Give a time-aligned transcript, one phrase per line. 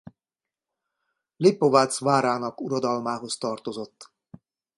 [1.37, 4.13] Lipovac várának uradalmához tartozott.